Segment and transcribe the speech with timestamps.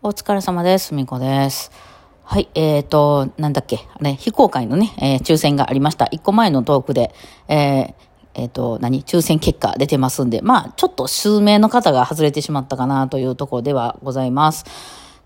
[0.00, 0.94] お疲れ様です。
[0.94, 1.72] みこです。
[2.22, 6.06] はい、えーと、なんだっけ、あれ、非公開のね、えー抽選がありました。
[6.12, 7.12] 一個前のトークで、
[7.48, 7.94] えー
[8.34, 9.02] えーと、何？
[9.02, 14.66] 抽選結果出てますんで、まあ、ちょっと数名の方が外れてしまったかなというところではございます。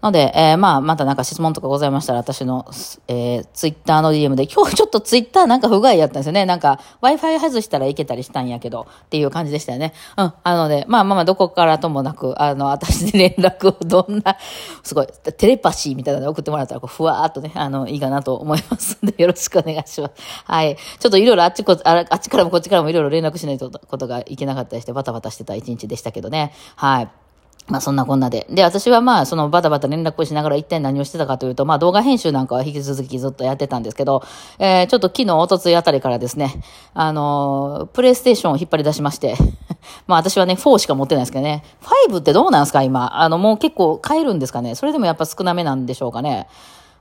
[0.03, 2.66] ので、えーまあ、またなんか質問とかございましたら、私の、
[3.07, 6.45] えー、ツイッターの DM で、今日ちょっとツイッターなんか不具合やったんですよね。
[6.45, 9.93] なんか、Wi-Fi 外したらいけたりしたんやけど、っていう感じでしたよね。
[10.17, 10.32] うん。
[10.43, 14.36] あので、まあまあまあ、どこからともなく、あの、私に連絡をどんな、
[14.82, 20.12] すごい、テレパシーみたいなので送ってもらったら、こうふわーっとね、あの、いいかなと思いますんで、よろしくお願いします。
[20.45, 20.76] はい。
[20.98, 26.53] ちょっといろいろあっちこ、ああっちからもこっちからもいろいろ連絡しないとことがいけなかったりして、バタバタしてた一日でしたけどね。
[26.75, 27.21] はい。
[27.68, 28.46] まあそんなこんなで。
[28.50, 34.22] で、私はまあそのバタバタ連絡をしながら一体何をしてたかというと、まあ動画編集なんかは引き続きずっとやってたんですけど、
[34.58, 36.62] えー、ちょっと昨日、おとついあたりからですね、
[36.94, 39.36] あのープレイステーションを引っ張り出しまして、
[40.06, 41.62] まあ私はね、4しか持ってないですけどね、
[42.08, 43.20] 5ってどうなんですか今。
[43.20, 46.48] あのもう結構買えるんですかねそれでもやっぱ少なめなんでしょうかね。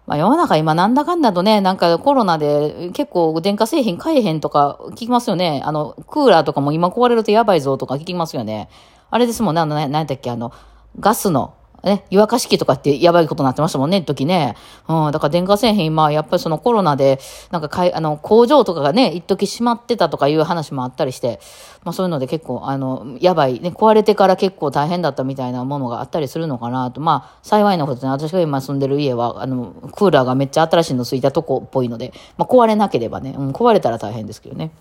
[0.07, 5.61] まあ、世の中今なんだかんだとね、なんかコロナで結構電化製品買えへんとか聞きますよね。
[5.63, 8.69] あの、クーラーとかも今壊れるとやばいぞとか聞きますよね。
[9.11, 10.51] あれですもんね、あの、何だっけ、あの、
[10.99, 14.55] ガスの、ね、湯沸かし器とかってやばいことになってましたもんね、時ね。
[14.87, 21.39] うん、だから電化製品、まあ、やっぱりそのコロナで、なんかかい、あの、工場とかがね、一時閉まってたとかいう話もあったりして、
[21.83, 27.01] まあそういうので結構、あの、やばい、ね、壊れてから結構大変だったみたいなものがあったりするのかなと。
[27.01, 34.71] まあ、幸いなことね、私が今住んでる家は、あの、クーラーがめっちゃ新しいのついたとこっぽいので、まあ壊れなければね、うん、壊れたら大変ですけどね。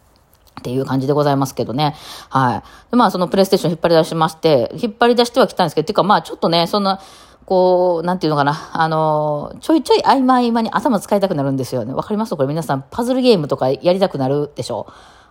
[0.60, 1.96] っていう感じでございますけどね。
[2.28, 2.62] はい。
[2.90, 7.00] でまあ、そのプレイステーション引っ張り出しまして、引っ張り出してはきたんですけど、っていうかまあ、ちょっとね、そんな、
[7.46, 11.92] こう、なんていうのかな、あの、ちょいちょい合間合間に頭使いたくなるんですよね。
[11.92, 12.36] わかります？
[12.36, 14.86] これ皆さん、パズルゲームとかやりたくなるでしょ？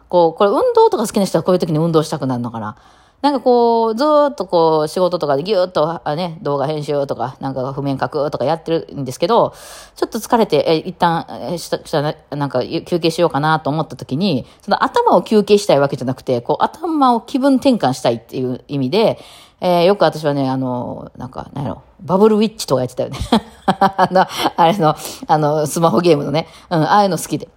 [0.09, 2.75] こう、これ運動とか好きな人はこういう時に運動したくなるのかな？
[3.21, 9.53] なんかこう、ずっとこう、仕事とかでぎゅーっと、あね、動画編集とか、なんか譜面書くとかやってるんですけど、
[9.95, 19.19] ちょっと疲れて、え、一旦、え、した、したな、なんか休憩しようかなと思った時に、その頭を休憩したいわけじゃなくて、こう、頭を気分転換したいっていう意味で、
[19.61, 23.17] えーよく私はね、あの、なんか、なんやろ、バブルウィッチとかやってたよね。
[23.67, 24.25] あの、
[24.55, 24.95] あれの、
[25.27, 27.49] あの、スマホゲームのね、うん、ああいうの好きで。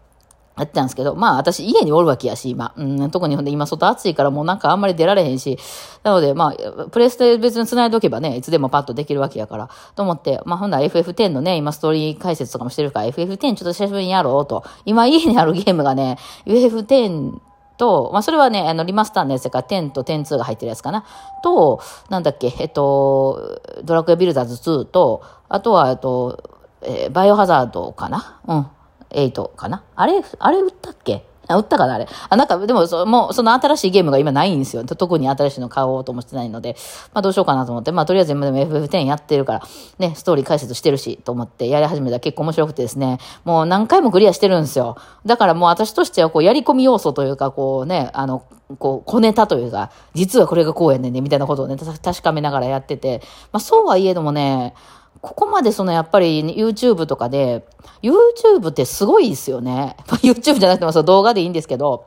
[0.56, 2.74] やってたんですけど、まあ私家におるわけやし、今。
[2.76, 5.58] うん、特にほんで今外暑いからもうなんかあんまり出られへんし、
[6.02, 14.64] なのでまあ、プレステ別に繋いでおけばね、いつでもパッとできるわけやから、と思って、まあほんなら FF10 のね、今ストーリー解説とかもしてるから、FF10 ちょっと久しぶりにやろうと。
[14.84, 17.40] 今家にあるゲームがね、FF10
[17.78, 21.04] と、まあ、それはね、あの、リマスターのやつだから、10と102が入ってるやつかな。
[21.42, 21.80] と、
[22.10, 28.40] なんだっけ、えっと、ドラクエビルダーズ2と、あとは、えっと、えーバイオハザードかな？
[28.46, 28.66] うん。
[29.14, 29.84] 8かな。
[29.96, 31.24] あれ、あれ売ったっけ？
[31.48, 32.06] あ、売ったかなあれ。
[32.28, 34.84] あ、なんか、でも、そもう、その新しいゲームが今ないんですよ。
[34.84, 36.76] 特に新しいの買おうともしてないので、
[37.12, 39.62] まあどうしようかなと思って、まあとりあえず今でも FF10 やってるから、
[39.98, 44.96] ね、ストーリー解説してるし、と思ってやり始めたら結構面白くてですね、もう何回もクリアしてるんですよ。
[45.26, 48.44] だからもう私としては、こう、やり込み要素というか、こうね、あの、
[48.78, 53.20] こう、小ネタというか、実はこれがこうやねんね、みたいなことをね、確かめながらやってて、
[53.50, 54.74] まあそうはいえどもね、
[55.20, 57.64] ここまでそのやっぱり YouTube とかで、
[58.02, 59.96] YouTube ってすごいですよね。
[60.08, 62.06] ま YouTube じゃなくてもその動画でいいんですけど、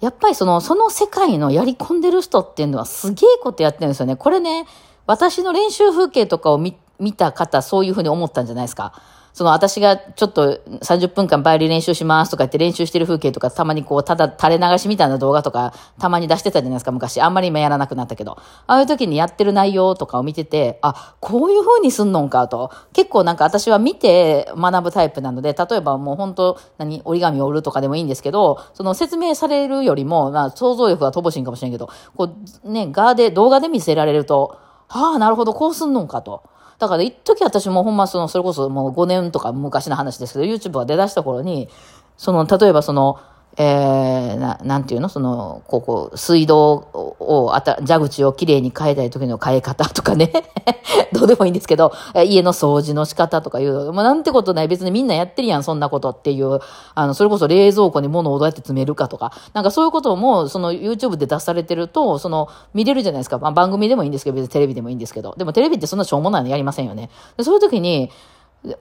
[0.00, 4.16] やっぱりその、その世界のやり込んでる人っていうのはすげえことやってるんですよね。
[4.16, 4.66] これね、
[5.06, 8.92] 私の練習風景とかを見見た方、そういうふうに思ったんじゃないですか。
[9.40, 17.22] その私がちょっと30分間バイオリン練習しますとか言って練習してる風景とかたまにこうただ垂れ流しみたいな動画とかたまに出してたじゃないですか昔。
[17.22, 18.32] あんまり今やらなくなったけど。
[18.32, 22.70] ああいう時にやってる内容とかを見てて、あ、こういう風にすんのんかと。
[22.92, 32.28] 結構なんか私は見て学ぶタイプなので、例えばもう本当何、折り紙を折るとかでもいいんですけど、その説明されるよりも、まあ想像力が乏しいんかもしれんけど、こ
[32.62, 34.58] うね、画で、動画で見せられると、
[34.88, 36.42] はあ、なるほど、こうすんのんかと。
[36.80, 41.68] だから、一時私もほんまその、それこそもう5年とか昔の話ですけど、YouTube が出だした頃に、
[42.16, 43.18] その、例えばその、
[43.56, 45.08] えー、ななんていうの？
[45.08, 50.32] その、ここ、水道を、あた、蛇口をきれいに変えたい時の変え方とかね。
[51.12, 51.92] どうでもいいんですけど、
[52.24, 56.60] 家の掃除の仕方とかいう、もうなんてことない、別にみんなやってるやん、そんなことっていう、
[56.94, 63.38] あの、それこそ冷蔵庫に物をどうやって詰めるかとか、なんかそういうことも、その YouTube で出されてると、その、見れるじゃないですか。
[63.38, 65.34] まあ番組でもいいんですけど、別にテレビでもいいんですけど。
[65.36, 67.10] でもテレビってそんなしょうもないのやりませんよね。
[67.36, 68.10] でそういう時に、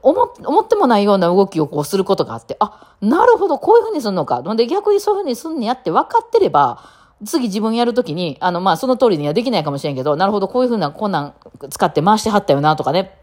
[0.02, 4.42] 思思ってもないような動きをこうすることがあって、あ、なるほど、こういうふうにするのか。
[4.42, 6.84] なんで逆にそういうふうにすんねやって分かってれば、
[7.26, 11.34] 次自分やるときに、あの、まあ、その通りにはできないかもしれんけど、なるほど、こういうふうな、こんなん
[11.70, 13.19] 使って回してはったよな、とかね。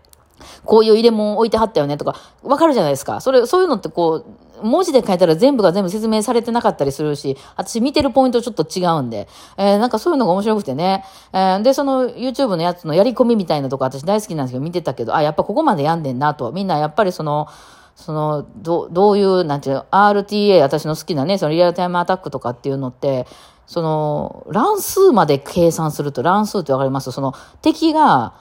[0.65, 3.21] こういう入れ物置いてはったよねとか、わかるじゃないですか。
[3.21, 11.05] それ、そういうのってこう、文字で書いたら全部が全部説明されてなかったりするし、私見てるポイントちょっと違うんで、えー、なんかそういうのが面白くてね。
[11.33, 16.53] えー、で、その YouTube のやつのやり込みみたいなとこ私大好きなんですけど見てたけど、あ、やっぱここまでやんでんなと。
[16.53, 17.49] みんなやっぱりその、
[17.97, 23.27] その、どどういう、なんていうの、RTA、私の好きなね、そのリアルタイムアタックとかっていうのって、
[23.67, 27.11] その、乱数まで計算すると、乱数ってわかります？
[27.11, 28.35] その、敵が、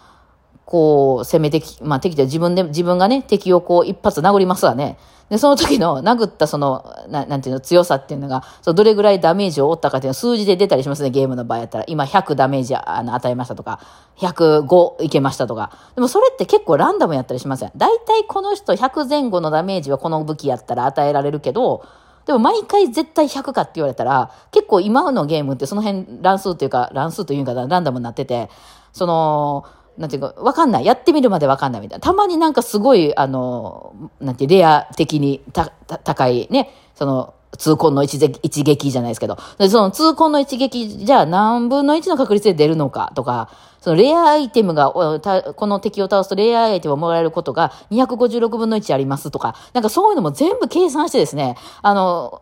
[0.65, 4.97] こう、攻めてき、まあ敵で自分で、自分がね、敵をこう一発殴りますわね。
[5.29, 11.83] で、その時の殴ったその、ななんていうの、強さっていうのが、そどれぐらいダメージを負ったかっていうの数字で出たりしますね、ゲームの場合やったら。
[11.87, 13.79] 今100ダメージあの与えましたとか、
[14.17, 15.71] 105いけましたとか。
[15.95, 17.71] でもそれって結構ランダムやったりしません？
[17.75, 21.83] 大体この人100前後のダメージはこの武器やったら与えられるけど、
[22.27, 28.49] でも毎回絶対100かって言われたら、結構今のゲームってその辺乱数っていうか、乱数というかランダムになってて、
[28.93, 29.65] その、
[29.97, 30.85] なんていうか、わかんない。
[30.85, 32.01] やってみるまでわかんないみたいな。
[32.01, 39.37] たまになんかすごい、あの、なんていう、レア的にた、た、高いね、その、痛恨の一一撃じゃないですけど。
[39.57, 43.49] で、その痛恨の一撃じゃあ何分の1の確率で出るのかとか、
[43.79, 52.41] そのレアアイテムが、この敵を倒すとレアアイテムをもらえることが256分の1ありますとか、なんかそういうのも全部計算してですね、あの、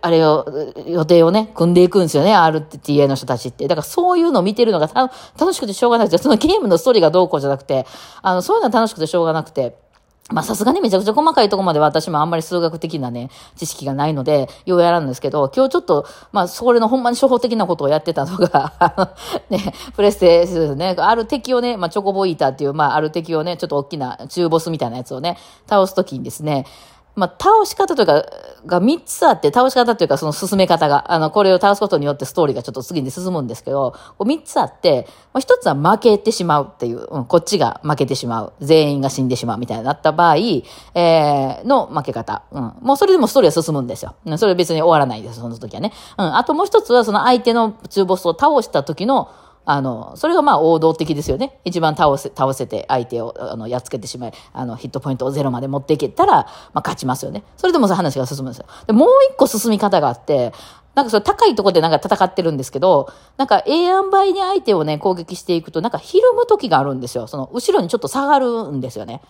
[0.00, 0.46] あれを、
[0.86, 3.66] 予定をね、組んでいくんですよね、RTA の人たちって。
[3.68, 4.88] だからそういうのを見てるのが
[5.38, 7.86] 楽しくてしょうがなくて、そのゲームのストーリーがどうこうじゃなくて、
[8.22, 9.76] あの、そういうのは楽しくてしょうがなくて、
[10.30, 19.08] まあさすがにめちゃくちゃ細かいとこまで私もあんまり数学的なね、知識がないので、ようやらんですけど、今日ちょっと、まあそれのほんまに初歩的なことをやってたのが、 あの、
[19.50, 25.38] ね、プレステですね、ある敵をね、まあチョコボイーターっていう、まあある敵をね、ちょっと大きな中ボスみたいなやつをね、
[25.68, 26.66] 倒すときにですね、
[27.16, 28.26] まあ、倒し方というか、
[28.66, 38.52] が3つあって、倒し方というかその進め方が、あの、これを倒すことによってストーリーがちょっと次に進むんですけど、こう3つあって、まあ、1つは負けてしまうっていう、うん、こっちが負けてしまう。
[38.60, 42.42] 全員が死んでしまうみたいになった場合、えー、の負け方。
[42.52, 42.72] うん。
[42.82, 44.14] もうそれでもストーリーは進むんですよ。
[44.26, 45.92] うん、それ別に終わらないです、その時はね。
[46.18, 46.36] うん。
[46.36, 49.30] あともう1つはその相手の中ボスを倒した時の、
[49.66, 51.58] あの、それがまあ王道的ですよね。
[51.64, 57.42] 一番倒せ、倒せて相手を、あの、やっつけてしまい、あの、ヒットポイントをゼロまで持っていけたら、まあ勝ちますよね。
[57.56, 58.66] それでも話が進むんですよ。
[58.86, 60.52] で、もう一個進み方があって、
[60.94, 67.26] なんかそれ高いところでなんか戦ってるんですけど、なんか A 塩梅に相手をね、攻撃していくと、なんかひるむ時があるんですよ。
[67.26, 69.20] その、後ろにちょっと下がるんですよね。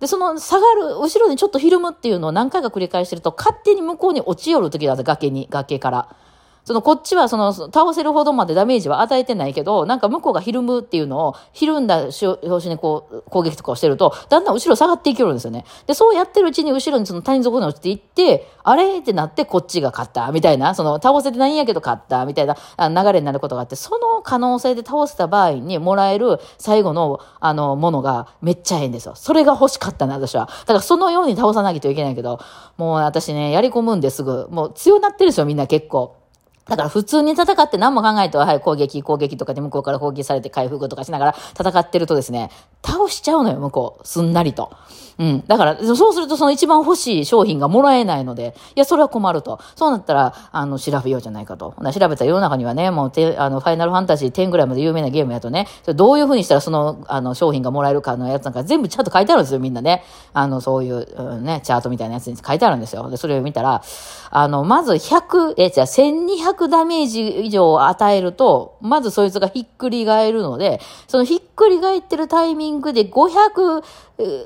[0.00, 6.16] で、その下がる、後ろにちょっとひるむっていうのを何回か繰り返してると、勝手に向こうに落ちよる時がある崖に、崖から。
[6.64, 15.66] そのこっちはその倒せるほどまでダメージは与えてないけど、なんか向こうがひるむっていうのを、ひるんだ拍子にこう攻撃とかをしてると、だんだん後ろ下がっていけるんですよね。
[15.86, 29.14] で、そうやってるうちに後ろにその谷底に落ちていって、あれってなってこっちが勝った、みたいな、その倒せてないんやけど勝った、みたいな流れになることがあって、その可能性で倒せた場合にもらえる最後のあのものがめっちゃええんですよ。
[29.16, 30.46] それが欲しかったな、私は。
[30.46, 32.40] だからそのように倒さなきゃいけないけど、
[32.78, 36.23] もう私ね、やり込むんですぐ、もう強なってるんですよ、みんな結構。
[36.66, 42.50] だから普通に戦って何も考えては、はい、攻撃、攻撃とかで向こうから攻撃されて回復とかしながら戦ってるとですね、
[42.82, 44.06] 倒しちゃうのよ、向こう。
[44.06, 44.72] すんなりと。
[45.18, 45.44] うん。
[45.46, 49.60] だから、そうするとその一番欲しい商品がもらえないので、いや、それは困ると。
[49.76, 51.74] そうなったら、あの、調べようじゃないかと。
[51.92, 60.02] 調べた世の中にはね、もうて、あの、ファイナルファンタジー10ぐらいまで有名なゲームやとね、それどういう風にしたらその、あの、商品がもらえるかのやつなんか全部ちゃんと書いてあるんですよ、みんなね。
[60.32, 63.08] あの、そういう、うん、ね、チャートみたいなやつに書いてあるんですよ。
[63.08, 63.82] で、それを見たら、
[64.30, 73.84] あの、まず100、え、じゃあ1200ダメージ以上与えると、まずそいつがひっくり返るので、そのひっくり返ってるタイミングで500、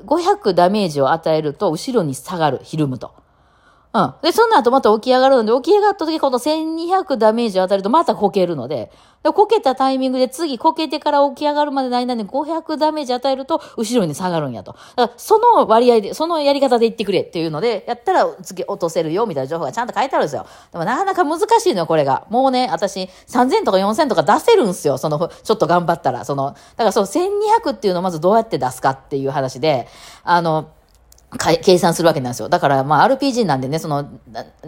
[0.05, 3.13] 500ダメージを与えると、後ろに下がる、ひるむと。
[3.99, 4.15] うん。
[4.23, 8.93] で、その後また起き上がるので、起き上がった時、この1200ダメージを与えると、またこけるので、
[9.25, 14.77] でこけたタイミングで次、こけてから起き上がるまでの間に500ダメージ与えると、後ろに下がるんやと。
[14.97, 20.47] だからその割合で、そのやり方で言ってくれっていうので、やったら次落とせるよ、みたいな情報がちゃんと書いてあるんですよ。
[20.71, 22.27] でもなかなか難しいのよ、これが。
[22.31, 24.99] もうね、私、3000とか4000とか出せるんですよ。
[24.99, 26.25] その、 ちょっと頑張ったら。
[26.25, 29.89] その、だからその1200っていうのをまずどうやって出すかっていう話で、
[30.23, 30.69] あの、
[31.37, 32.49] 計算するわけなんですよ。
[32.49, 34.09] だから、まあ、RPG なんでね、その、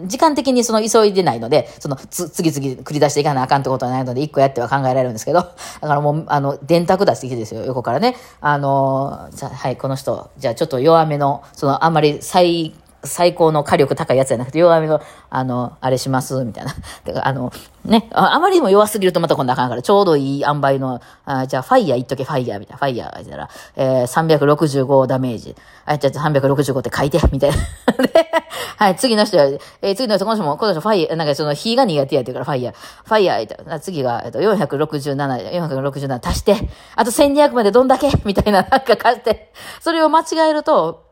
[0.05, 5.39] 時間的にその急いでないので、その、つ、次々繰り出していかなあかんってことはないので、一個やっては考えられるんですけど、
[5.81, 8.15] だからもう、あの、電卓出してきてですよ、横からね。
[8.41, 16.73] あの、はい、この人、じゃあちょっと弱めの、その、あんまり最最高の火力高いやつじゃなくて、弱めの、あの、あれします、みたいな。
[17.05, 17.51] だか、あの、
[17.85, 22.77] ねあ、まりにも弱すぎるとまた今度あかんから、ちょうどいい塩梅の、あじゃあ、ファイヤー言っとけ、ファイヤー、みたいな。
[22.77, 25.55] ファイヤー、言ったら、えー、365ダメージ。
[25.85, 27.55] あ、じゃあ365って書いて、みたいな。
[28.77, 32.73] はい、次の人は、えー、次の人、この人も、この人ファイヤー、なんかその火が苦手やっていうからファイヤー。
[32.73, 36.55] ファイヤー、次が、えっと、467、467足して、
[36.95, 38.09] あと1200までどんだけ？
[38.25, 41.10] みたいな、なんか書いて、それを間違えると、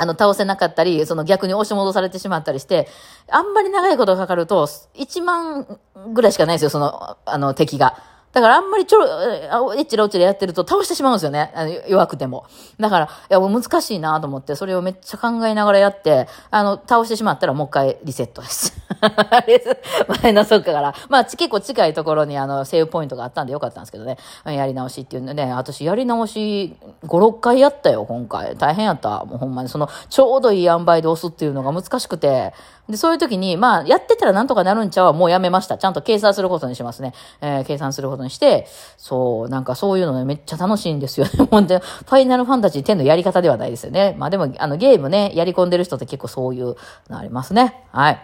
[0.00, 2.88] あの、倒せなかったり、その逆に押し戻されてしまったりして、
[3.28, 5.78] あんまり長いことがかかると、1万
[6.14, 8.02] ぐらいしかないですよ、その、あの、敵が。
[8.32, 11.50] だからあんまりちょろ、エッチラオチでやってると倒してしまうんですよね。
[11.54, 12.46] あの弱くても。
[12.78, 18.80] だから、いや、もう難しいなと思って、それをめっちゃ考えながらやって、あの、倒してしまったらもう一回リセットです。
[20.22, 20.94] 前のそっかから。
[21.08, 24.16] まあ、結構近いところにあの、セーブポイントがあったんでよかったんですけどね。
[24.44, 28.56] やり直しっていうのね、私やり直し5、6回やったよ、今回。
[28.56, 29.24] 大変やった。
[29.24, 32.54] もうほんまにその、ちょうどいい塩梅で押すっていうのが難しくて。
[32.90, 35.78] で、そういう時に、まあ、やってたらなんとかなるんちゃうもうやめました。
[35.78, 37.14] ちゃんと計算することにしますね。
[37.40, 38.66] えー、計算することにして、
[38.96, 41.32] そう、なんかそういうのね、めっちゃ楽しいんですよね。
[41.50, 44.14] ほんで、ファイナルファンタジー10のやり方ではないですよね。
[44.18, 46.76] まあでも、あの、ゲームね、やり込んでる人って結構そういう
[47.08, 47.84] のありますね。
[47.92, 48.20] はい。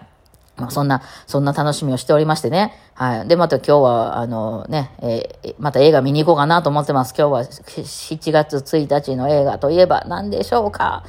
[0.56, 2.72] まあ、そんな、そんな楽しみをしておりましてね。
[2.94, 3.28] はい。
[3.28, 7.14] で、また今日は、あのね、えー、また映画見に行こうかなと思ってます。
[7.16, 11.04] 今日は7月1日の映画といえば何でしょうか。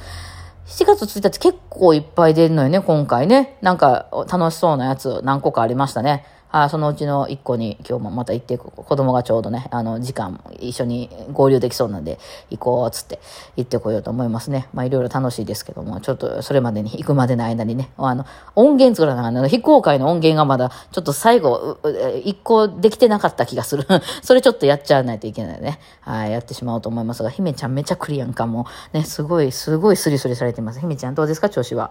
[0.68, 3.56] 7月1日結構いっぱい出るのよね、今回ね。
[3.62, 6.26] なんか楽しそうなやつ何個かありましたね。
[6.50, 12.18] あそのうちの一個に今日もまた行って、子供がちょうどね、あの、時間一緒に合流できそうなんで、
[12.50, 13.20] 行こうっ、つって
[13.56, 14.68] 行ってこようと思いますね。
[14.72, 18.24] まあ、いろいろ楽しいですけども、ちょっとそれまでに、行くまでの間にね、あの、
[18.54, 21.78] 音源作らなかった非公開の音源がまだ、ちょっと最後、
[22.24, 23.86] 一個できてなかった気がする。
[24.22, 25.78] それちょっとやっちゃわないといけないね。
[26.00, 28.66] はい、やってしまおうと思いますが、姫ちゃんめちゃクリアンかも。
[28.94, 30.80] ね、すごい、すごいスリスリされてます。
[30.80, 31.90] 姫ちゃんどうですか、調子は？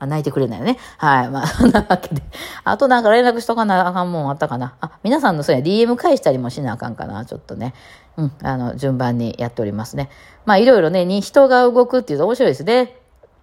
[0.00, 0.78] あ、泣いてくれないよね。
[0.96, 1.30] はい。
[1.30, 2.22] まあ、そんなわけで。
[2.64, 4.74] あとなんか連絡しとかなあかんもんあったかな。
[4.80, 7.24] あ、皆さんのそうや、DM 返したりもしなあかんかな。
[7.26, 7.74] ちょっとね。
[8.16, 8.32] うん。
[8.42, 10.10] あの、順番にやっておりますね。
[10.46, 12.96] まあ、いろいろね、に人が動くっていうと面白いですね。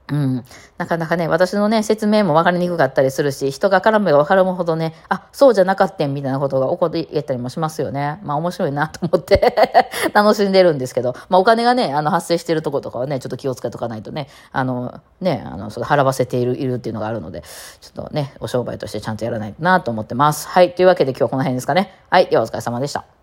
[0.10, 0.46] うん。
[0.78, 8.20] なかなかね、私のね、説明も分かりにくかったりするし、人が絡めば分かるほどね、あ、そうじゃなかったんみたいなことが起こってたりもしますよね。
[8.24, 9.56] まあ面白いなと思って
[10.14, 17.44] 楽しんでるんですけど、まあお金がね、あの発生してるとことかはね、ちょっと気をつけとかないとね、あの、ね、あの、そ払わせている、いるっていうのがあるので、
[17.82, 20.48] ちょっとね、お商売としてちゃんとやらないとなと思ってます。
[20.48, 20.74] はい。
[20.74, 21.94] というわけで今日はこの辺ですかね。
[22.10, 22.28] はい。
[22.28, 23.16] ではお疲れ様でした。